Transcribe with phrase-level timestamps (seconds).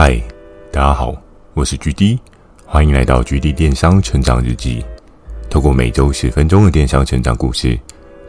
[0.00, 0.16] 嗨，
[0.70, 1.12] 大家好，
[1.54, 2.20] 我是 GD，
[2.64, 4.84] 欢迎来到 GD 电商成长日记。
[5.50, 7.76] 透过每周十分钟的电商成长故事，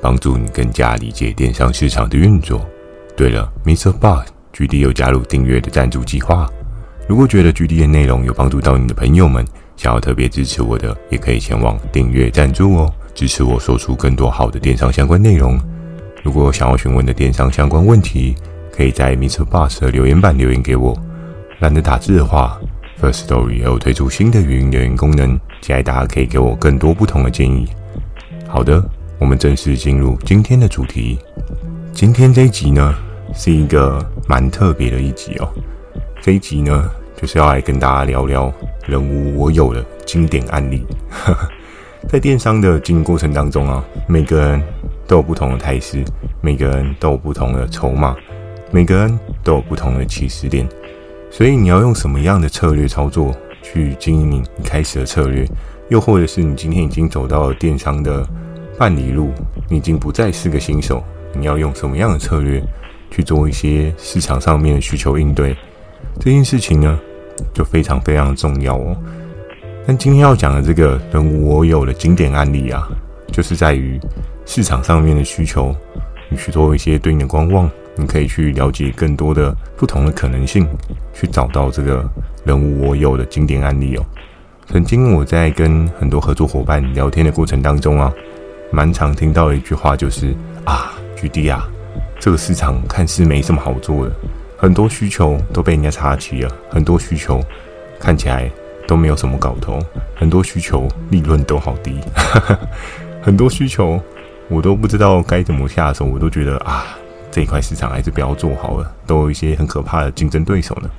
[0.01, 2.67] 帮助你更加理解电商市场的运作。
[3.15, 6.49] 对了，MixerBox，GD 有加入订阅的赞助计划。
[7.07, 9.45] 如果觉得 GD 的内容有帮助到你的朋友们，
[9.77, 15.55] 想要特别支持我的，也可以前往订阅赞助哦，支持我说出更多好的电商相关内容。
[16.23, 18.36] 如果想要询问的电商相关问题，
[18.75, 19.45] 可以在 Mr.
[19.45, 20.99] Boss 的留言板留言给我。
[21.60, 22.57] 懒得打字的话
[23.02, 27.67] ，First Story 也有推出新的语音留言功能，期待大家可以给我更多不同的建议。
[28.48, 28.81] 好的，
[29.20, 31.20] 我们正式进入今天的主题。
[31.91, 32.95] 今天这一集呢，
[33.34, 35.50] 是一个蛮特别的一集哦。
[36.22, 38.52] 这一集呢，就是要来跟大家聊聊
[38.88, 40.86] 人无我有的经典案例。
[42.08, 44.64] 在电商的经营过程当中啊，每个人
[45.05, 46.05] 都有不同的态势，
[46.39, 48.16] 每个人都有不同的筹码，
[48.72, 50.66] 每个人都有不同的起始点。
[51.29, 55.47] 所以你要用什么样的策略操作去经营你开始的策略，
[55.89, 58.27] 又或者是你今天已经走到了电商的
[58.77, 59.31] 半里路，
[59.69, 62.61] 你已经不再是个新手，你要用什么样的策略
[63.11, 65.55] 去做一些市场上面的需求应对，
[66.19, 66.99] 这件事情呢，
[67.53, 68.97] 就非常非常重要哦。
[69.86, 72.88] 但今天要讲的这个人无我有的经典案例啊，
[73.31, 73.99] 就是在于
[74.45, 75.75] 市场上面的需求，
[76.30, 77.69] 你去做一些对应的观望。
[78.00, 80.66] 你可以去了解更多的不同的可能性，
[81.14, 82.09] 去找到这个
[82.45, 84.05] 人无我有的经典案例哦。
[84.67, 88.14] 曾经我在跟很多合作伙伴聊天的过程当中啊，
[88.72, 90.33] 蛮常听到一句话就是
[90.64, 91.67] 啊，GD 啊，
[92.20, 94.11] 这个市场看似没什么好做的，
[94.55, 97.44] 很多需求都被人家插旗了，很多需求
[98.00, 98.50] 看起来
[98.88, 99.80] 都没有什么搞头，
[100.16, 102.00] 很多需求利润都好低，
[103.23, 104.00] 很多需求
[104.50, 106.95] 我都不知道该怎么下手，我都觉得啊。
[107.31, 110.89] 这一块市场还是不要做好了，都有一些很可怕的竞争对手呢。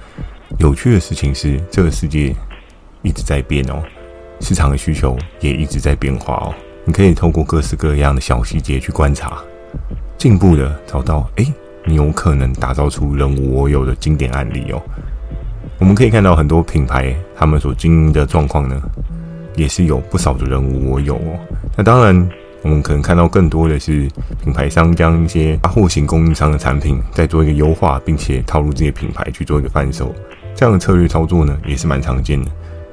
[0.58, 2.34] 有趣的事情是，这个世界
[3.02, 3.82] 一直在变哦，
[4.40, 6.54] 市场的需求也一直在变化哦。
[6.84, 9.38] 你可以透过各式各样的小细节去观察，
[10.16, 11.46] 进步的找到，哎，
[11.84, 14.80] 你有可能打造出人无我有的经典案例哦。
[15.78, 18.80] 我们可以看到很多品牌，他们所经营的状况呢，
[19.56, 21.38] 也是有不少的人无我有哦。
[21.76, 22.30] 那当然。
[22.62, 24.06] 我们可能看到更多的是
[24.42, 30.14] 品牌商将一些大货型供应商的产品再做一个优化，并且套入这些品牌去做一个贩售，
[30.54, 32.50] 这样的策略操作呢，也是蛮常见的。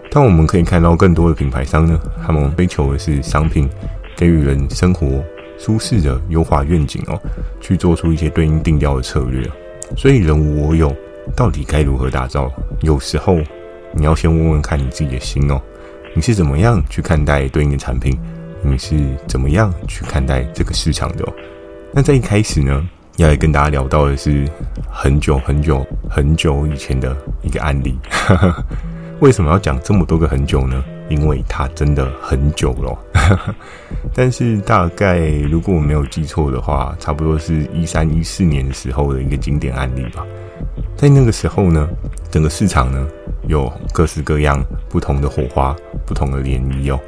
[0.09, 3.69] 但我们可以看到更多的品牌商呢，他们追求的是商品
[4.15, 5.21] 给予人生活
[5.57, 7.19] 舒适的优化愿景哦，
[7.59, 9.45] 去做出一些对应定调的策略。
[9.97, 10.95] 所以人无我有，
[11.35, 12.49] 到底该如何打造？
[12.81, 13.37] 有时候
[13.93, 15.61] 你要先问问看你自己的心哦，
[16.13, 18.17] 你是怎么样去看待对应的产品？
[18.63, 18.95] 你是
[19.27, 21.33] 怎么样去看待这个市场的哦？
[21.93, 24.47] 那在一开始呢，要来跟大家聊到的是
[24.89, 27.97] 很久很久很久以前的一个案例。
[29.19, 30.83] 为什么要讲这么多个很久呢？
[31.09, 32.97] 因为它真的很久了。
[34.13, 35.17] 但是大概
[35.49, 40.25] 如果我没有记错的话，差不多是一三一四年的时候的一个经典案例吧。
[40.95, 41.87] 在那个时候呢，
[42.29, 43.07] 整个市场呢
[43.47, 45.75] 有各式各样不同的火花，
[46.05, 46.99] 不同的涟漪哦。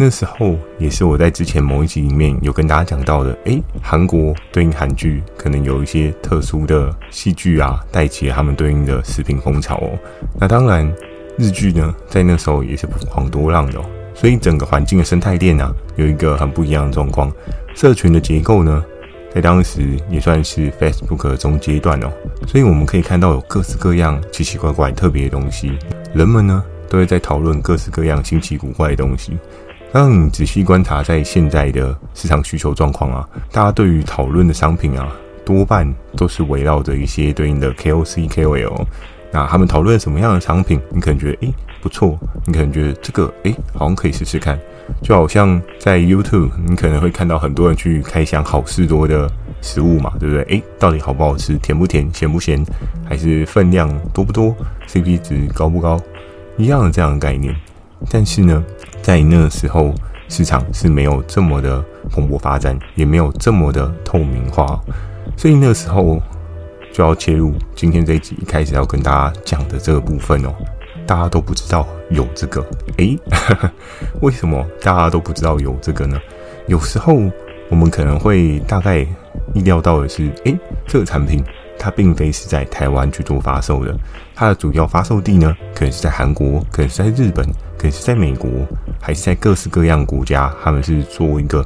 [0.00, 9.98] 那时候也是我在之前某一集里面有跟大家讲到的，诶，韩国对应韩剧可能有一些特殊的戏剧啊，带起他们对应的食品风潮哦。
[10.38, 10.88] 那当然，
[11.36, 13.80] 日剧呢，在那时候也是不遑多让的。
[14.14, 17.32] 所以整个环境的生态链啊，有一个很不一样的状况。
[17.74, 18.84] 社群的结构呢，
[19.34, 22.12] 在当时也算是 Facebook 中阶段哦。
[22.46, 25.76] 所以我们可以看到有各式各样奇奇怪怪特别的东西，
[26.14, 29.36] 人们呢都会在讨论各式各样新奇古怪的东西。
[29.92, 35.10] 当你仔细观察，在现在的市场需求状况啊，大家对于讨论的商品啊，
[35.44, 38.84] 多半都是围绕着一些对应的 KOC、KOL。
[39.30, 44.58] 那他们讨论什么样的商品，你可能觉得诶不错，你可能觉得这个诶好像可以试试看。
[45.02, 50.42] 就好像在 YouTube，你可能会看到很多人去开箱好事多的食物嘛，对不对？
[50.44, 52.64] 诶，到底好不好吃，甜不甜，咸不咸，
[53.06, 54.54] 还是分量多不多
[54.86, 56.00] ，CP 值高不高，
[56.56, 57.54] 一样的这样的概念。
[58.10, 58.64] 但是呢，
[59.08, 59.94] 在那个时候，
[60.28, 64.78] 市场是没有这么的蓬勃发展，也没有这么的透明化，
[65.34, 66.20] 所以那时候
[66.92, 70.52] 就要切入今天这一集一开始要跟大家讲的这个部分哦。
[71.06, 72.62] 大家都不知道有这个，
[72.98, 73.18] 诶，
[74.20, 76.20] 为什么大家都不知道有这个呢？
[76.66, 77.14] 有时候
[77.70, 78.98] 我们可能会大概
[79.54, 80.54] 意料到的是，诶，
[80.86, 81.42] 这个产品。
[81.78, 83.96] 它并非是在台湾去做发售的，
[84.34, 87.44] 它的主要发售地呢，可能是在韩国，可能是在日本，
[87.76, 88.50] 可能是在美国，
[89.00, 91.64] 还是在各式各样国家，他们是做一个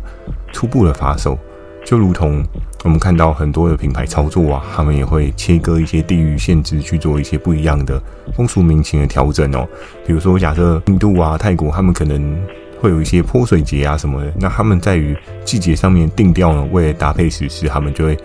[0.52, 1.38] 初步的发售，
[1.84, 2.44] 就如同
[2.84, 8.00] 我们看到很多的品牌操作啊，他们也会切割一些地域限制，去做一些不一样的
[8.36, 9.66] 风俗民情的调整哦。
[10.06, 12.36] 比如说，假设印度啊、泰国，他们可能
[12.82, 18.18] 会有一些泼水节啊什么的，那他们在于季节上面定调呢，为了搭配时事，他们就会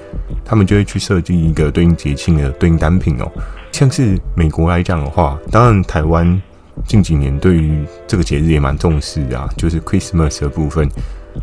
[0.44, 3.32] 他们就会去设计一个对应节庆的对应单品哦。
[3.72, 6.42] 像是美国来讲的话，当然台湾
[6.88, 10.90] 近几年对于这个节日也蛮重视啊，就是 Christmas 的部分。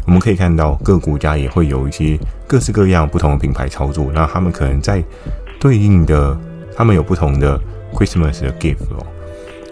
[0.06, 2.18] 我们可以看到各国家也会有一些
[2.48, 5.00] 各式各样不同的品牌操作，那他们可能在
[5.60, 6.36] 对应的，
[6.74, 7.60] 他们有不同的
[7.92, 9.06] Christmas 的 gift 哦，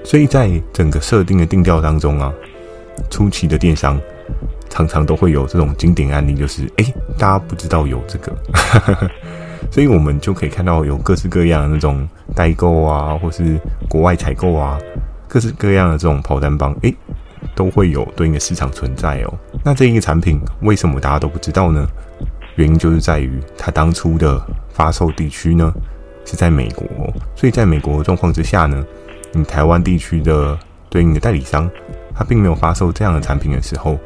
[0.04, 2.32] 所以在整个设定的定调当中啊，
[3.10, 4.00] 初期的电商
[4.68, 8.32] 常常都会有这种经典案例，就是诶，大家不知道有这个，
[9.70, 13.58] 所以我们就可以看到有各式各样的那种代购啊，或是
[13.88, 14.78] 国外采购啊，
[15.28, 16.94] 各式各样的这种跑单帮，诶。
[17.56, 19.34] 都会有对应的市场存在哦。
[19.64, 21.86] 那这一个产品为什么大家都不知道呢？
[22.54, 24.40] 原因就是在于它当初的
[24.70, 25.70] 发售地区呢
[26.24, 28.82] 是在美国哦，所以在美国的状况之下呢，
[29.32, 30.56] 你台湾地区的
[30.88, 31.68] 对应的代理商，
[32.22, 33.98] 他并没有发售这样的产品的时候，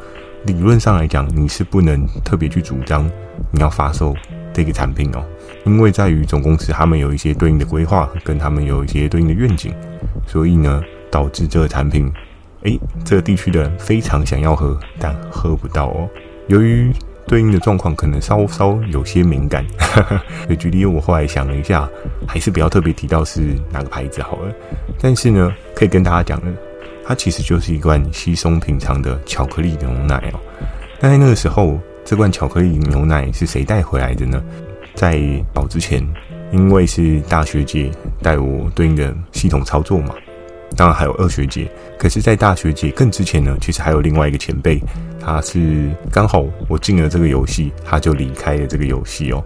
[0.46, 3.04] 理论上来讲，你是不能特别去主张
[3.52, 4.16] 你要发售
[4.54, 5.22] 这个产品哦，
[5.66, 9.70] 因为在于总公司他们有一些对应的规划，跟他们有一些对应的愿景，
[10.26, 12.10] 所以呢，导致这个产品。
[12.62, 16.08] 诶，这个地区的人非常想要喝，但喝不到哦。
[16.48, 16.90] 由于
[17.26, 19.64] 对应的状况可能稍稍有些敏感，
[20.46, 21.86] 所以举例，我后来想了一下，
[22.26, 24.52] 还是不要特别提到是哪个牌子好了。
[24.98, 26.46] 但是呢，可以跟大家讲的，
[27.06, 30.40] 它其实就是一罐稀松平常的巧克力牛奶哦。
[30.98, 34.42] 但在那个时候，这罐巧克力牛奶是谁带回来的呢？
[34.94, 35.20] 在
[35.54, 36.06] 早之前，
[36.52, 37.90] 因为是大学姐
[38.22, 40.14] 带我对应的系统操作嘛。
[40.74, 44.82] 当然还有二学姐，可是，在大学姐更之前呢，其实还有另外一个前辈，
[45.20, 49.42] 他是刚好我进了这个游戏，他就离开了这个游戏哦。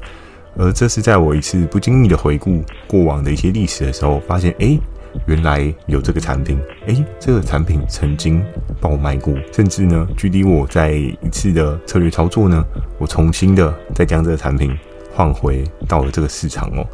[0.56, 4.80] 而这是在我一次不经意的回顾过往的一些历史的时候，发现，诶，
[5.26, 8.44] 原来有这个产品，诶，这个产品曾经
[8.80, 12.64] 爆卖过，甚至呢，距离我在一次的策略操作呢，
[12.98, 14.76] 我重新的再将这个产品
[15.12, 16.86] 换回到了这个市场哦。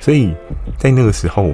[0.00, 0.32] 所以
[0.76, 1.50] 在那个时候，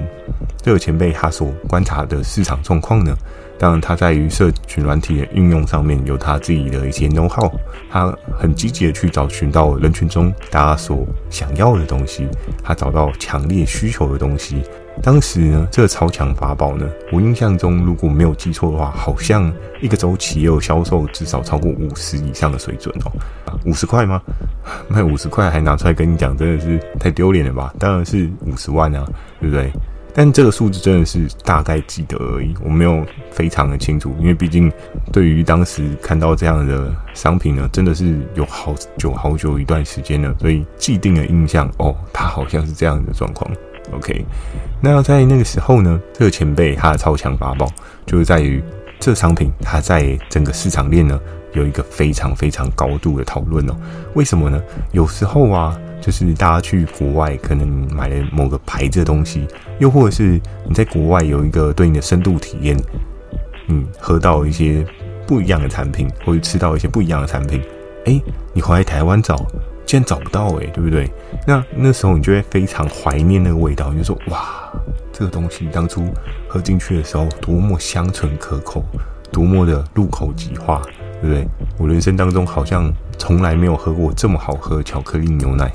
[0.61, 3.15] 这个前辈他所观察的市场状况呢，
[3.57, 7.51] 当然他在于社群软体的运用上面有他自己的一些 know how，
[7.89, 12.27] 他很积极的去找寻到人群中大家所想要的东西，
[12.63, 14.61] 他找到强烈需求的东西。
[15.03, 23.11] 当时呢，这个超强法宝呢，我印象中如果没有记错的话，好像一个周期也有销售至少超过五十以上的水准哦。
[23.65, 24.21] 五十块吗？
[24.87, 27.73] 卖五十块还拿出来跟你讲，真的是太丢脸了吧？
[27.77, 29.05] 当然是五十万啊，
[29.39, 29.71] 对不对？
[30.17, 34.71] 但这个数字真的是大概记得而已，我没有非常的清楚，因为毕竟
[35.11, 43.51] 对于当时看到这样的商品呢，真的是有好久好久一段时间了，所以既定的印象哦，它好像是这样的状况。
[43.93, 44.25] OK，
[44.81, 47.71] 那在那个时候呢，这个前辈他的超强法宝
[48.05, 48.61] 就是在于
[48.99, 51.19] 这商品，它在整个市场链呢
[51.53, 53.75] 有一个非常非常高度的讨论哦。
[54.13, 54.61] 为什么呢？
[54.91, 59.47] 有时候啊，就是大家去国外可能买了某个牌子的东西，
[59.79, 62.77] 又或者是你在国外有一个对应的深度体验，
[63.67, 64.85] 嗯，喝到一些
[65.27, 67.61] 不一样的产品，或者吃到一些不一样的产品，
[68.05, 68.21] 诶，
[68.53, 69.45] 你回来台湾找。
[69.85, 71.09] 竟然找不到诶、对不对？
[71.45, 74.71] 那那时候你就会非常怀念那个味道，你就说哇，
[75.13, 76.07] 这个东西当初
[76.47, 78.83] 喝进去的时候多么香醇可口，
[79.31, 80.81] 多么的入口即化，
[81.21, 81.47] 对不对？
[81.77, 85.71] 我人生当中好像从来没有喝过这么好喝的巧克力牛奶，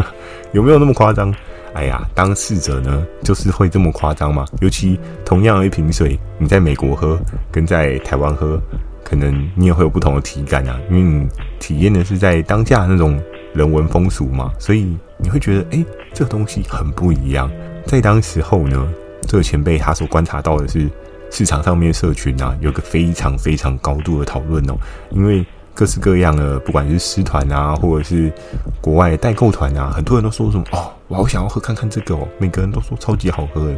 [0.52, 1.34] 有没有那么夸张？
[1.72, 4.44] 哎呀，当事者呢就是会这么夸张嘛。
[4.60, 7.18] 尤其同样一瓶水，你在美国喝
[7.50, 8.60] 跟在台湾喝，
[9.02, 11.26] 可能你也会有不同的体感啊，因为你
[11.58, 13.18] 体验的是在当下那种。
[13.54, 17.50] 人文风俗嘛，所以你会觉得，诶，这个东西很不一样。
[17.86, 18.92] 在当时候呢，
[19.28, 20.90] 这个前辈他所观察到的是
[21.30, 24.74] 市场上面社群啊，有个非常非常高度的讨论哦。
[25.10, 28.32] 因为各式各样的，不管是师团啊，或者是
[28.80, 32.26] 国外代购团啊，很多人都说什么哦，我好想要喝看看这个哦。
[32.38, 33.72] 每个人都说超级好喝。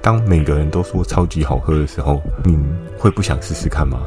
[0.00, 2.56] 当每个人都说超级好喝的时候，你
[2.96, 4.02] 会不想试试看吗？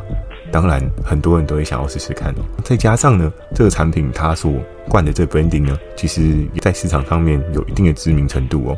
[0.52, 2.42] 当然，很多人都会想要试试看哦。
[2.64, 4.52] 再加上呢，这个产品它所
[4.88, 6.22] 灌的这个 branding 呢，其实
[6.54, 8.78] 也在市场上面有一定的知名程度哦。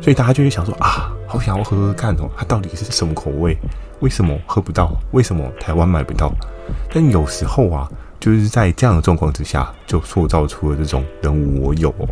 [0.00, 3.56] 所以大家就会想说啊，好想要喝喝看哦，它到底是什么口味？
[4.00, 4.92] 为什么喝不到？
[5.12, 6.32] 为什么台湾买不到？
[6.92, 12.08] 但有时候啊，就是在这样的状况之下，就塑造出了这种人无我有哦。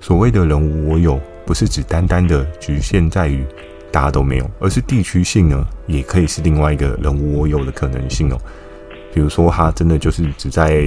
[0.00, 3.44] 所谓的人无我有，不是指单单的局限在于。
[3.92, 8.38] 大家都没有，而是地区性呢，也可以是另外一个人无我有的可能性哦。
[9.14, 10.82] 比如说，它真的就是只在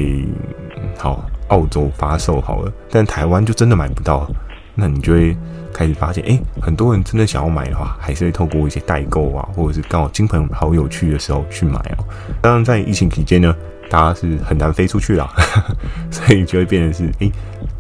[0.98, 4.28] 好澳洲发售好了，但台湾就真的买不到，
[4.74, 5.38] 那你就会
[5.72, 12.06] 开始发现，哎，很多人真的想要买的话，还是会透过一些代购啊，或者是刚好亲朋好友去的时候去买哦。
[12.42, 13.56] 当然，在疫情期间呢，
[13.92, 15.32] 大家是很难飞出去啦，
[16.10, 17.32] 所以就会变成是，哎，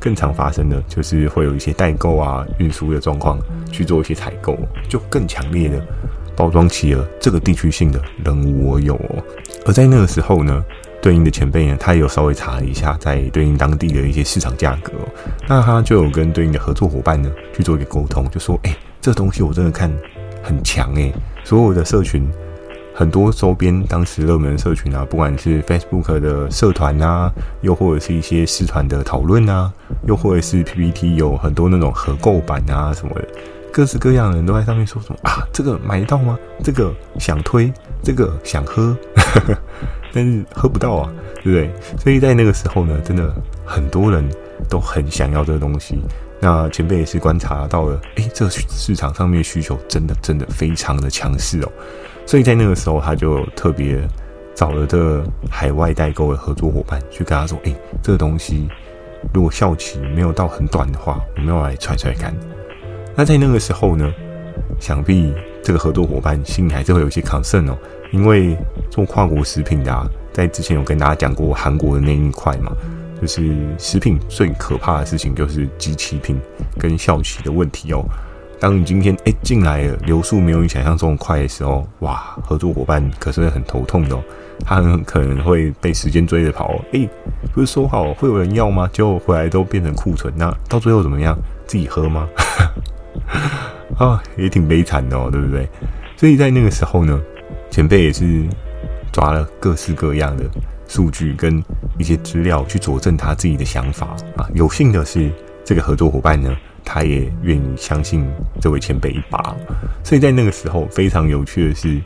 [0.05, 3.39] 更常发生的就是会有一些代购啊、运输的状况
[3.71, 4.55] 去做一些采购，
[4.87, 5.83] 就更强烈的
[6.35, 9.23] 包装起了这个地区性的人我有哦。
[9.65, 10.63] 而在那个时候呢，
[11.01, 14.91] 对应的前辈呢，他也有稍微查了一下，在对应当地的一些市场价格，
[15.47, 19.91] 那他就有跟对应的合作伙伴呢去做一个沟通，就说：“哎，这东西我真的看
[20.43, 21.11] 很强哎，
[21.43, 22.31] 所有的社群，
[22.97, 29.69] 很多周边当时热门的社群啊，不管是 Facebook 的社团啊，又或者是一些私团的讨论啊，
[30.07, 33.27] 又或者是 PPT 有很多那种合购版啊什么的，
[33.69, 36.39] 各式各样的人都在上面说什么啊，这个买得到吗？
[36.63, 37.69] 这个想推，
[38.01, 38.97] 这个想喝。
[40.13, 41.11] ”但是喝不到啊，
[41.43, 41.69] 对不对？
[42.01, 43.35] 所以在那个时候呢，真的
[43.65, 44.25] 很多人
[44.69, 45.99] 都很想要这个东西。
[46.39, 51.71] 那前辈也是观察到了，诶，这个市场上面需求真的真的非常的强势哦。
[52.25, 53.99] 所以在那个时候，他就特别
[54.53, 58.67] 找了这个海外代购的合作伙伴，去跟他说：“诶，这个东西
[59.33, 62.35] 如果效期没有到很短的话，我们要来踹踹看。”
[63.15, 64.11] 那在那个时候呢，
[64.79, 67.77] 想必这个合作伙伴心里还是会有些 concern 哦。
[68.11, 68.57] 因为
[68.89, 72.71] 做跨国食品的啊，在之前有跟大家讲过韩国的那一块嘛，
[73.21, 76.39] 就是食品最可怕的事情就是即期品
[76.79, 78.05] 跟效期的问题哦。
[78.65, 84.23] 当你今天哎进来了，流速没有你想象中快的时候，哇，合作伙伴可是会很头痛的哦。
[84.65, 86.85] 他很可能会被时间追着跑哦。
[86.91, 87.07] 哎，
[87.53, 88.89] 不是说好会有人要吗？
[88.91, 91.37] 结果回来都变成库存，那到最后怎么样？
[91.67, 92.27] 自己喝吗？
[93.99, 95.69] 啊，也挺悲惨的哦，对不对？
[96.17, 97.21] 所以在那个时候呢。
[97.69, 98.43] 前辈也是
[99.11, 100.43] 抓了各式各样的
[100.87, 101.61] 数据跟
[101.99, 104.49] 一些资料去佐证他自己的想法啊。
[104.55, 105.29] 有幸的是，
[105.63, 108.25] 这个合作伙伴呢，他也愿意相信
[108.61, 109.55] 这位前辈一把。
[110.03, 111.99] 所以在那个时候，非常有趣的是，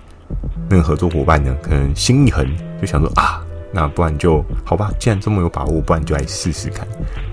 [0.70, 2.48] 那个合作伙伴呢，可能心一横，
[2.80, 6.88] 就想说啊，那不然就好吧，既然这么有把握，不然就来试试看。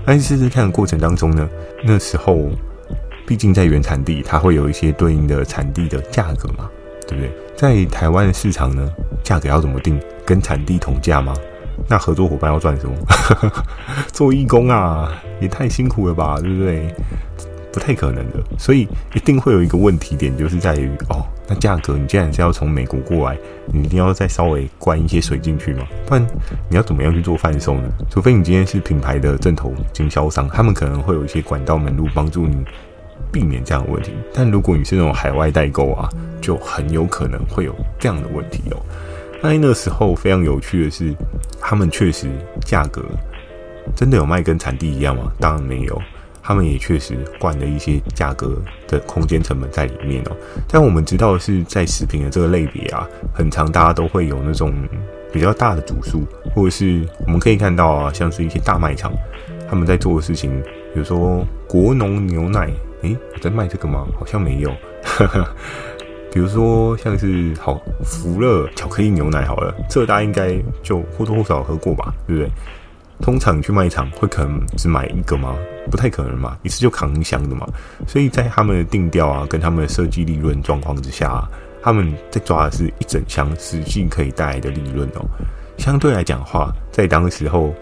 [0.05, 1.49] 但是试试看的过程当中呢，
[1.83, 2.49] 那时候
[3.25, 6.69] 毕竟在原产地，它会有一些对应的产地的价格嘛。
[7.09, 7.31] 对不对？
[7.55, 8.91] 在台湾的市场呢，
[9.23, 9.97] 价格要怎么定？
[10.25, 11.33] 跟产地同价吗？
[11.87, 12.95] 那合作伙伴要赚什么？
[14.11, 16.93] 做义工啊，也太辛苦了吧，对不对？
[17.71, 18.41] 不太可能的。
[18.57, 23.37] 所以一定会有一个问题点，就是在于哦，那价格你既然是要从美国过来，
[23.71, 26.25] 你一定要再稍微灌一些水进去嘛，不然
[26.69, 27.83] 你要怎么样去做贩售呢？
[28.09, 32.65] 除非你今天是品牌的正统经销商，他们可能会有一些管道门路帮助你。
[33.29, 36.07] 避免这样的问题，但如果你是那种海外代购啊，
[36.39, 38.77] 就很有可能会有这样的问题哦。
[39.41, 41.13] 那那时候非常有趣的是，
[41.59, 42.27] 他们确实
[42.65, 43.03] 价格
[43.95, 45.31] 真的有卖跟产地一样吗？
[45.39, 46.01] 当然没有，
[46.43, 50.35] 他们也确实灌了一些价格的空间成本在里面哦。
[50.67, 54.73] 但我们知道的是，在食品的这个类别啊，很常大家都会有那种
[55.31, 59.13] 比较大的主数，或者是我们可以看到啊，像是一些大卖场，
[59.69, 60.51] 他们在做的事情，
[60.93, 62.69] 比如说国农牛奶。
[63.03, 64.07] 诶，我在卖这个吗？
[64.19, 64.73] 好像没有。
[66.37, 72.51] 比如说，像是好福乐巧克力牛奶，好了，这大家应该就或多或少喝过吧，对不对？
[73.21, 75.55] 通常去卖场会可能只买一个吗？
[75.89, 77.67] 不太可能嘛，一次就扛一箱的嘛。
[78.05, 81.43] 所以在他们的定调啊，跟他们的设计利润状况之下，
[81.81, 85.25] 他们在抓的是一整箱实际可以带来的利润哦。
[85.79, 87.73] 相对来讲话，在当时候。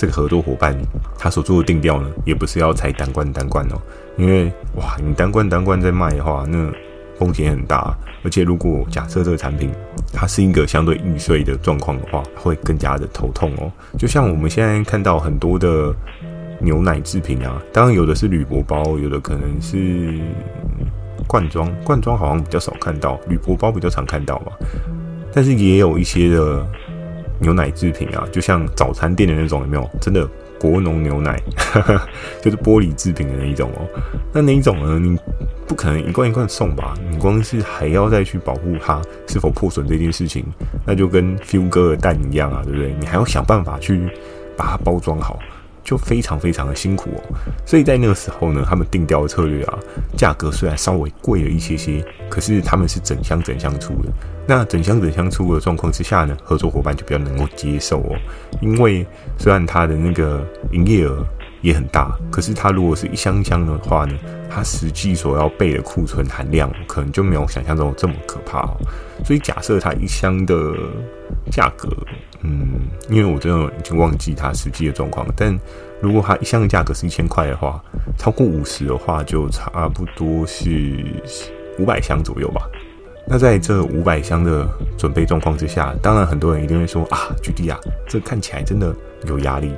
[0.00, 0.80] 这个合作伙伴
[1.18, 3.82] 他所做的定调呢，也不是要拆单罐单罐哦，
[4.16, 4.44] 因为
[4.76, 6.70] 哇，你单罐单罐在卖的话，那
[7.18, 7.96] 风险很大。
[8.24, 9.70] 而且如果假设这个产品
[10.12, 13.70] 它是一个相对易碎的状况的话，会更加的头痛哦。
[13.98, 15.94] 就像我们现在看到很多的
[16.60, 20.18] 牛奶制品啊，当然有的是铝箔包，有的可能是
[21.26, 24.52] 罐装，罐装好像比较少看到，铝箔包比较常看到嘛。
[25.32, 26.66] 但是也有一些的。
[27.40, 29.90] 牛奶制品啊，就像早餐店的那种，有没有？
[30.00, 31.40] 真的国农牛奶，
[32.42, 33.86] 就是玻璃制品的那一种哦。
[34.32, 34.98] 那哪一种呢？
[34.98, 35.18] 你
[35.66, 36.94] 不可能一罐一罐送吧？
[37.10, 40.44] 你光是还要再去保护它是否破损这件事情，
[40.86, 42.94] 那就跟 Feel 哥的蛋一样啊，对不对？
[42.98, 44.08] 你还要想办法去
[44.56, 45.38] 把它包装好。
[45.88, 47.22] 就非常非常的辛苦哦，
[47.64, 49.78] 所以在那个时候呢，他们定调的策略啊，
[50.18, 54.10] 价格虽然稍微贵了一些些，可是他们是整箱整箱出的。
[54.46, 58.14] 那整箱整箱出的状况之下呢，合作伙伴就比较能够接受哦，
[58.60, 59.06] 因为
[59.38, 61.26] 虽然他的那个营业额
[61.62, 64.14] 也很大，可是它如果是一箱一箱的话呢，
[64.50, 68.76] 它实际所要备的库存含量可能就没有想象中这么可怕哦。
[69.24, 70.54] 所以假设它一箱的
[71.50, 71.88] 价格，
[72.42, 72.68] 嗯，
[73.08, 75.58] 因为我真的已经忘记它实际的状况，但
[76.00, 77.82] 如果它一箱的价格是一千块的话，
[78.16, 81.04] 超过五十的话，就差不多是
[81.78, 82.62] 五百箱左右吧。
[83.30, 84.66] 那在这五百箱的
[84.96, 87.78] 准备状况之下，当然很多人一定会说啊，GD 啊，
[88.08, 88.94] 这看起来真的
[89.26, 89.70] 有压力，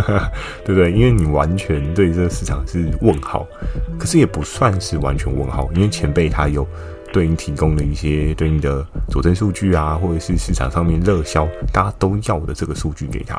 [0.64, 0.90] 对不对？
[0.92, 3.46] 因为你完全对这个市场是问号，
[3.98, 6.66] 可是也不算是完全问号，因为前辈他有
[7.12, 13.36] 对应提供了一些对应的佐证数据啊，或者是市场上面热销大家都要的这个数据给他，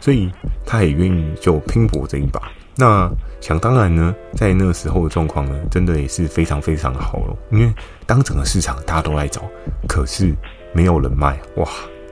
[0.00, 0.30] 所以
[0.64, 2.50] 他也愿意就拼搏这一把。
[2.76, 3.10] 那
[3.40, 7.36] 想当然呢，在那个时候的状况呢，真的也是非常非常好了。
[7.50, 7.72] 因为
[8.06, 9.42] 当整个市场大家都来找，
[9.88, 10.32] 可是
[10.72, 11.66] 没有人卖，哇，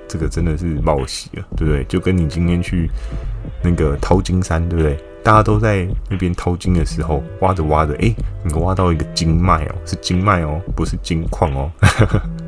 [0.09, 1.85] 这个真的是冒喜了，对不对？
[1.85, 2.91] 就跟你今天去
[3.62, 4.99] 那个淘金山，对不对？
[5.26, 8.14] 大家都在那边淘金的时候，挖着挖着，诶，
[8.45, 11.68] 你挖到一个金脉哦，是金脉哦，不是金矿哦，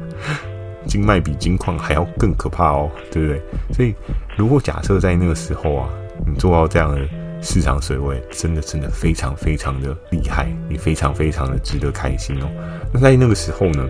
[0.87, 3.43] 金脉比金矿还要更可怕哦，对不对？
[3.75, 3.93] 所以
[4.37, 5.89] 如果假设在那个时候啊，
[6.25, 7.01] 你做到这样的。
[7.41, 12.49] 市场水位真的真的非常非常的厉害，也非常非常的值得开心哦。
[12.93, 13.89] 那在那个时候呢，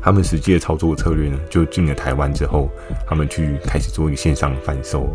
[0.00, 2.68] 他们实际的操作策略呢，就进了台湾之后，
[3.06, 5.08] 他们去开始做一个线上贩售。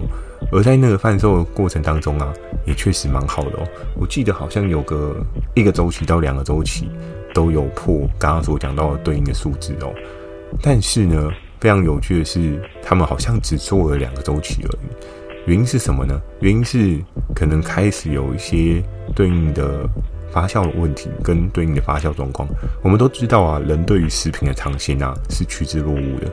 [0.51, 2.34] 而在那个贩售的过程当中啊，
[2.65, 3.67] 也确实蛮好的哦。
[3.96, 5.15] 我记得好像有个
[5.53, 6.89] 一个周期到两个周期
[7.34, 9.93] 都有破刚刚所讲到的对应的数字哦。
[10.62, 15.05] 但是呢，非常有趣的是，他们好像只做了两个周期而已。
[15.46, 16.20] 原因是什么呢？
[16.39, 17.00] 原因是
[17.34, 18.84] 可能开始有一些
[19.15, 19.88] 对应的
[20.32, 22.48] 发酵的问题跟对应的发酵状况。
[22.82, 26.32] 我们都知道啊，人对于食品的尝鲜啊是趋之若鹜的。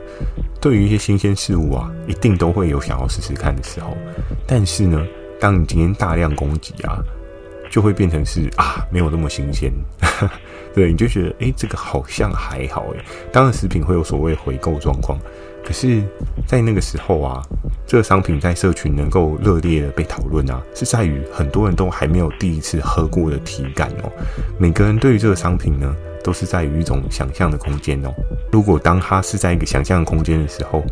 [0.61, 3.95] 对于一些新鲜事物啊，一定都会有想要试试看的时候。
[4.47, 5.05] 但是呢，
[5.39, 7.03] 当你今天大量供给啊，
[7.69, 9.71] 就会变成是啊，没有那么新鲜。
[10.73, 12.99] 对，你就觉得诶，这个好像还好诶。
[13.31, 15.19] 当然，食品会有所谓回购状况。
[15.63, 16.01] 可是，
[16.47, 17.41] 在那个时候啊，
[17.85, 24.11] 这个商品在社群能够热烈的被讨论啊，是在于很多人都还没有第一次喝过的体感哦。
[24.57, 28.11] 每个人对于这个商品呢，都是在于一种想象的空间哦。
[28.51, 30.83] 如果当它是在一个想象空间的时候，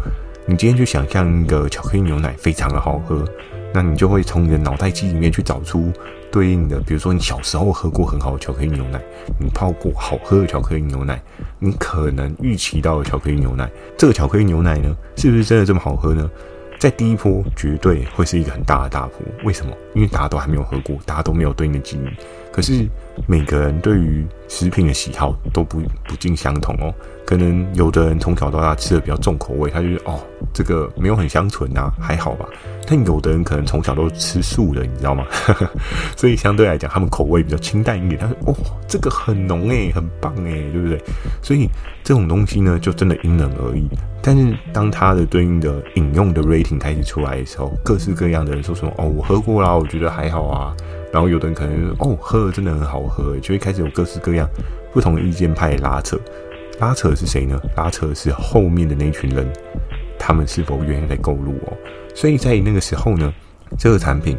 [0.46, 3.26] 你今天去想象一个巧克力牛奶非常的好喝，
[3.74, 5.92] 那你就会从你的脑袋机里面去找出。
[6.32, 9.02] 对应的，比如说你小时候喝过很好的巧克力牛奶，
[9.40, 11.22] 你泡过好喝的巧克力牛奶，
[11.60, 16.30] 你可能预期到的巧克力牛奶，这个巧克力牛奶呢，是不是真的这么好喝呢？
[16.80, 19.72] 在第一波绝对会是一个很大的大波，为什么？
[19.96, 22.08] 因为大家都还没有喝过，大家都没有对应的记忆。
[22.58, 22.90] 可是
[23.28, 26.92] 每个人对于食品的喜好都不不尽相同哦。
[27.24, 30.20] 可能有的人从小到大吃的比较重口味，他就是哦，
[30.52, 32.48] 这个没有很香醇呐，还好吧。
[32.88, 35.24] 但有的人可能从小都吃素的，你知道吗？
[36.18, 38.20] 所以相对来讲，他们口味比较清淡一点。
[38.20, 38.56] 他说哦，
[38.88, 41.00] 这个很浓诶，很棒诶，对不对？
[41.44, 41.70] 所以
[42.04, 43.88] 这种东西呢，就真的因人而异。
[44.24, 50.76] 但是当它的对应的饮用的 rating 开始出来的时候，各式各样的人说什么哦，我喝过啦，我觉得还好啊。
[51.12, 54.48] 然后有的人可能就说哦，喝了真的很好喝，就会开始有各式各样
[54.94, 56.20] 不同的意见派拉扯。
[56.80, 57.60] 拉扯是谁呢？
[57.76, 59.48] 拉扯是后面的那群人，
[60.20, 61.74] 他们是否愿意来购入哦？
[62.14, 63.34] 所以在那个时候呢，
[63.80, 64.38] 这个产品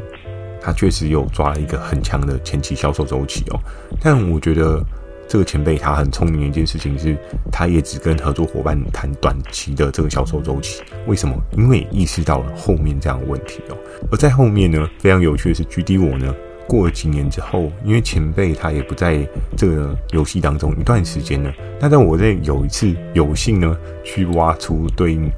[0.61, 3.59] 它确实有抓了一个很强的前期销售周期哦。
[4.00, 4.81] 但我觉得
[5.26, 7.16] 这个前辈他很聪明的一件事情是，
[7.50, 10.83] 他也只跟合作伙伴谈短期的这个销售周期。
[11.07, 11.35] 为什么？
[11.57, 13.76] 因为意识到了后面这样的问题哦。
[14.12, 16.33] 而在后面呢，非常有趣的是，GD 我呢。
[16.68, 19.26] 过了几年之后，因为前辈他也不在
[19.57, 21.50] 这个游戏当中一段时间了。
[21.81, 25.31] 那在我在有一次有幸呢，去挖出对应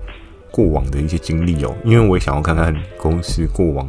[0.50, 3.88] 过往的一些经历哦，因为我也想要看看公司过往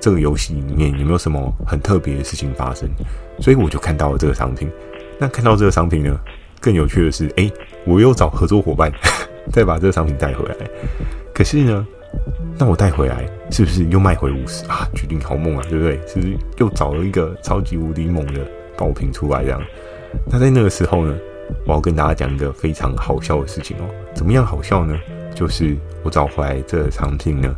[0.00, 2.88] 这个游戏里面有没有什么很特别的事情发生，
[3.38, 4.68] 所以我就看到了这个商品。
[5.18, 6.18] 那看到这个商品呢，
[6.60, 7.48] 更有趣的是，诶，
[7.84, 8.92] 我又找合作伙伴
[9.52, 10.56] 再把这个商品带回来。
[11.32, 11.86] 可是呢，
[12.58, 14.86] 那我带回来是不是又卖回五十啊？
[14.94, 15.96] 决定好梦啊，对不对？
[16.06, 18.46] 是不是又找了一个超级无敌猛的
[18.76, 19.60] 爆品出来这样？
[20.30, 21.16] 那在那个时候呢，
[21.66, 23.84] 我要跟大家讲一个非常好笑的事情哦。
[24.14, 24.96] 怎么样好笑呢？
[25.34, 27.52] 就是我找回来这个产品呢，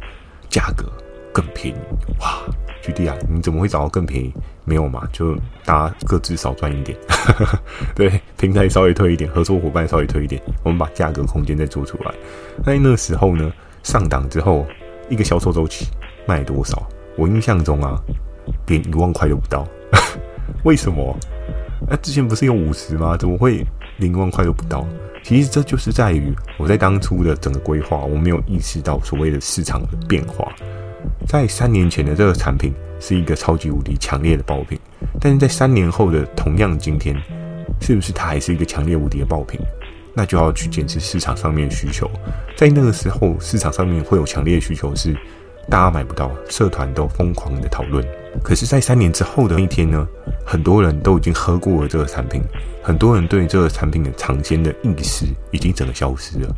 [0.49, 0.87] 价格
[1.33, 1.79] 更便宜
[2.21, 2.40] 哇
[2.83, 4.33] ！GD 啊，你怎么会找到更便宜？
[4.64, 6.97] 没有嘛，就大家各自少赚一点。
[7.95, 12.14] 对，平台稍微推一点，合作伙伴稍微推一点，我们把价格空间再做出来。
[12.59, 13.53] 那在那个时候呢？
[13.85, 14.66] 上档之后，
[15.09, 15.87] 一个销售周期
[16.27, 16.85] 卖多少？
[17.16, 17.97] 我印象中啊，
[18.66, 19.64] 连一万块都不到。
[20.64, 21.16] 为什么？
[21.88, 23.16] 那、之前不是有五十吗？
[23.16, 23.64] 怎么会
[23.99, 24.85] 连一万块都不到？
[25.23, 30.51] 其实这就是在于我在当初的整个规划，我没有意识到所谓的市场的变化。
[31.27, 34.79] 在三年前的这个产品是一个超级无敌强烈的爆品，
[35.20, 37.14] 但是在三年后的同样今天，
[37.81, 39.61] 是不是它还是一个强烈无敌的爆品？
[40.14, 42.11] 那就要去检视市场上面的需求。
[42.57, 45.14] 在那个时候，市场上面会有强烈的需求，是
[45.68, 48.05] 大家买不到，社团都疯狂的讨论。
[48.42, 50.07] 可是，在三年之后的那一天呢，
[50.44, 52.42] 很多人都已经喝过了这个产品，
[52.83, 56.57] 很多人对这个产品的尝鲜的意识已经整个消失了。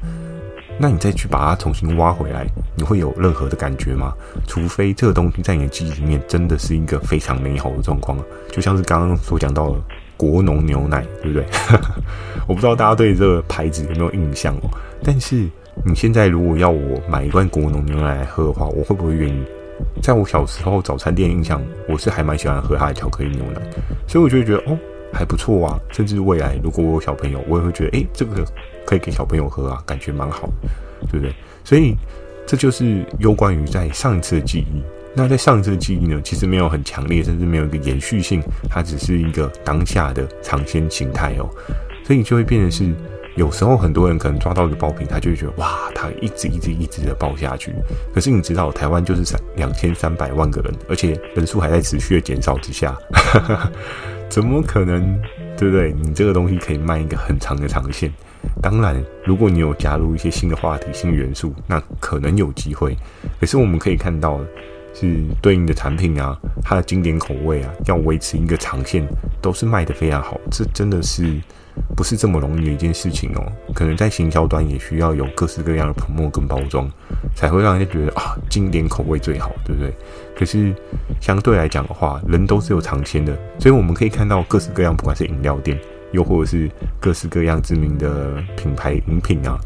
[0.78, 4.12] 那你再去把它重新挖回来，你会有任何的感觉吗？
[4.46, 8.18] 除非这个东西在你的记忆里面真的是一个非常美好的状况，
[8.50, 9.80] 就像是刚刚所讲到的
[10.16, 11.46] 国农牛奶，对不对？
[12.48, 14.70] 我不知道大家对这个牌子有没有印象哦。
[15.02, 15.48] 但是
[15.84, 19.44] 你现在如果要我买一罐国农牛奶来喝的话，我会不会愿意？
[20.02, 23.60] 在我小时候早餐店印象，我是还蛮喜欢喝它的巧克力牛奶，
[24.06, 24.78] 所以我就会觉得哦。
[25.12, 28.44] 还不错啊，甚至未来如果我有小朋友，我也会觉得，诶，这个
[28.84, 30.50] 可以给小朋友喝啊，感觉蛮好，
[31.10, 31.34] 对不对？
[31.64, 31.96] 所以
[32.44, 34.82] 这就是有关于在上一次的记忆。
[35.16, 41.48] 那在上一次的记忆呢，其实没有很强烈，甚至没有一个延续性，它只是一个当下的尝鲜形态哦。
[42.04, 42.94] 所以就会变成是，
[43.34, 47.72] 有时候很多人可能抓到一个爆品，他就会觉得哇，它一直一直一直的爆下去。
[48.14, 52.94] 可是你知道，台湾就是三两千三百万个人，而且人数还在持续的减少之下。
[54.28, 55.18] 怎么可能，
[55.56, 55.94] 对不对？
[55.94, 58.12] 你这个东西可以卖一个很长的长线。
[58.60, 62.94] 当然，如果你有加入一些新的话题、新元素，那可能有机会。
[63.40, 64.40] 可是我们可以看到，
[64.98, 69.06] 是对应的产品啊，它的经典口味啊，要维持一个长线，
[69.42, 70.40] 都是卖得非常好。
[70.50, 71.36] 这真的是。
[71.94, 76.90] 不是这么容易的一件事情哦，可能在行销端也需要有各式各样的粉末跟包装，
[77.34, 79.92] 才会让人家觉得啊，经典口味最好，对不对？
[80.34, 80.74] 可是
[81.20, 85.78] 相对来讲的话，人都是有尝鲜的，所以我们可以看到各式各样，不管是饮料店，
[86.12, 89.60] 又或者是各式各样知名的品牌饮品啊，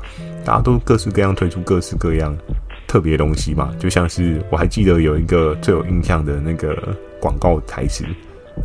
[0.44, 2.36] 大家都各式各样推出各式各样
[2.90, 3.70] 特别东西嘛。
[3.78, 6.76] 就像是我还记得有一个最有印象的那个
[7.20, 8.04] 广告台词：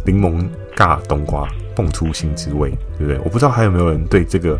[0.03, 0.43] 柠檬
[0.75, 1.47] 尬冬瓜。
[1.75, 3.19] 蹦出新滋味，对不对？
[3.25, 4.57] 我不知道还有没有人对这个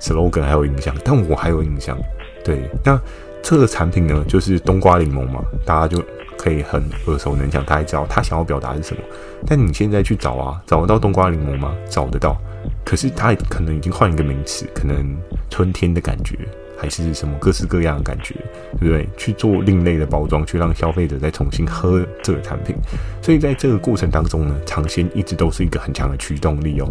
[0.00, 1.98] slogan 还有印象，但我还有印象。
[2.42, 2.98] 对，那
[3.42, 6.02] 这个产品呢，就是冬瓜柠檬嘛，大家就
[6.38, 9.02] 可以很耳熟能详，大家知道他想要表达是什么。
[9.46, 11.76] 但你现在去找啊，找得到冬瓜柠檬吗？
[11.90, 12.34] 找得到，
[12.82, 15.14] 可是它可能已经换一个名词，可能
[15.50, 16.38] 春天的感觉。
[16.76, 18.34] 还是什么各式各样的感觉，
[18.78, 19.08] 对不对？
[19.16, 22.76] 去做另类的包装，去让消费者再重新喝这个产品。
[23.22, 26.88] 所以在这个过程当中呢，尝鲜一直都是一个很强的驱动力哦。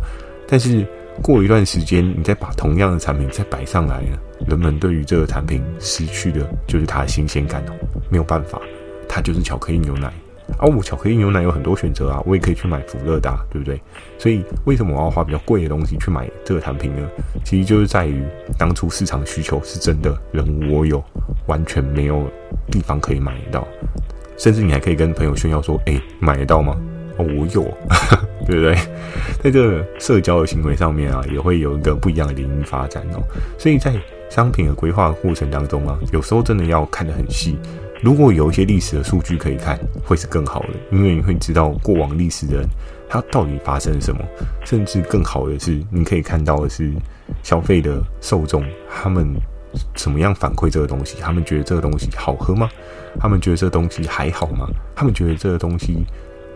[0.47, 0.85] 但是
[1.21, 4.17] 过一段时间，你再把同样的产品再摆上来呢，
[4.47, 7.73] 人们对于这个产品失去的就是它的新鲜感哦。
[8.09, 8.59] 没有办法，
[9.07, 10.11] 它就是巧克力牛奶。
[10.57, 13.79] 啊，我巧克力牛奶有很多选择啊，我也可以去买福乐达，对不对？
[14.17, 17.07] 所以为什么我要花比较贵的东西去买这个产品呢？
[17.43, 18.23] 其实就是在于
[18.57, 21.03] 当初市场需求是真的，人无我有，
[21.47, 22.25] 完全没有
[22.71, 23.67] 地方可以买得到，
[24.37, 26.79] 甚至你还可以跟朋友炫耀说：“诶，买得到吗？
[27.17, 27.63] 哦，我有，
[28.45, 28.75] 对不对？”
[29.43, 33.23] 在这个社交的行为上面啊，也会有一个不一样的联姻发展哦。
[33.57, 33.93] 所以在
[34.29, 37.57] 商品的规划过程当中啊，有时候真的要看得很细。
[38.01, 42.67] 如果有一些历史的数据可以看，会是更好的，因为你会知道过往历史的人
[43.09, 44.21] 他到底发生了什么。
[44.65, 46.91] 甚至更好的是，你可以看到的是
[47.41, 49.33] 消费的受众他们
[49.95, 52.69] 怎么样反馈这个东西，他们觉得这个东西好喝吗？
[53.19, 54.67] 他们觉得这个东西还好吗？
[54.95, 56.05] 他们觉得这个东西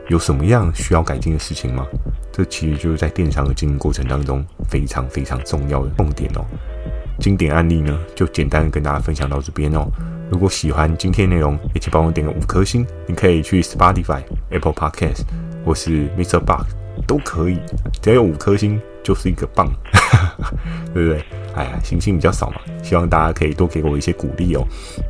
[0.09, 1.85] 有什么样需要改进的事情吗？
[2.31, 6.45] 这其实就是在电商的经营过程当中非常非常重要的重点哦。
[7.19, 9.87] 经典案例呢，就简单跟大家分享到这边哦。
[10.31, 12.85] 如果喜欢今天内容，也请帮我点个五颗星。
[13.07, 15.23] 你可以去 Spotify、Apple Podcast
[15.65, 16.39] 或是 Mr.
[16.39, 16.67] Box
[17.07, 17.59] 都可以，
[18.01, 19.67] 只要有五颗星就是一个棒，
[20.93, 21.23] 对不对？
[21.55, 24.65] 哎呀，星星比较少嘛，希望大家可以多给我一些鼓励哦。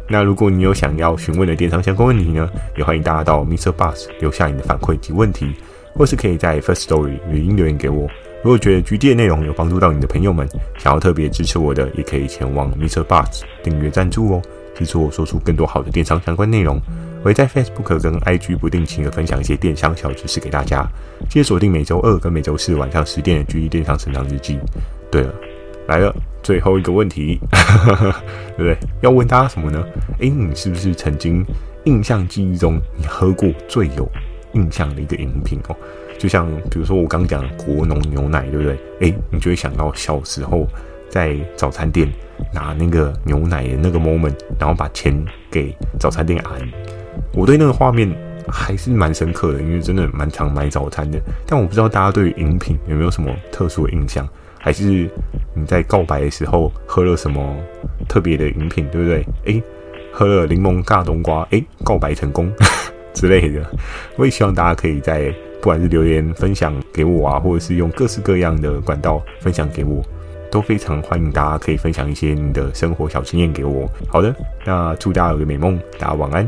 [0.08, 3.72] 那如果你有想要询问的电商相关问题呢，也欢迎大家到 Mr.
[3.72, 5.54] Box 留下你的反馈及问题，
[5.94, 8.08] 或是可以在 First Story 语音留言给我。
[8.42, 10.48] 如果觉得 GD 的内容有帮助到你的朋友们，
[10.78, 14.42] 想要特别支持我的，也可以前往 m r b u z z 订阅赞助哦。
[14.74, 16.80] 支持我说出更多好的电商相关内容，
[17.20, 20.88] 我会在 Facebook 跟 IG 不定期的分享一些电商小知识给大家。
[21.30, 24.58] 记得锁定每周二跟每周四晚上十点的 GD 电商成长日记。
[25.12, 25.34] 对了，
[25.88, 27.38] 来了，最后一个问题，
[28.56, 28.78] 对不对？
[29.02, 29.84] 要问大家什么呢？
[30.20, 31.46] 诶，你是不是曾经
[31.84, 34.10] 印象记忆中你喝过最有
[34.54, 35.76] 印象的一个饮品哦？
[36.20, 38.78] 就像比如说我刚讲国农牛奶，对不对？
[39.00, 40.68] 诶，你就会想到小时候
[41.10, 42.08] 在早餐店。
[42.54, 45.14] 拿那个牛奶的那个 moment，然后把钱
[45.52, 46.72] 给早餐店阿姨，
[47.34, 48.10] 我对那个画面
[48.48, 51.20] 还是蛮深刻的，因为真的蛮常买早餐的。
[51.46, 54.26] 但我不知道大家对于饮品有没有什么特殊的印象，
[54.58, 55.10] 还是
[55.54, 57.58] 你在告白的时候喝了什么
[58.08, 59.26] 特别的饮品，对不对？
[59.44, 59.62] 诶，
[60.10, 62.50] 喝了柠檬大冬瓜，哎，告白成功
[63.14, 63.62] 之类的。
[64.16, 70.02] 我也希望大家可以在不管是留言分享给我啊，或者是用各式各样的管道分享给我，
[70.50, 73.90] 都非常欢迎大家可以分享一些你的生活小经验给我。
[74.08, 74.34] 好的，
[74.66, 76.48] 那祝大家有个美梦，大家晚安。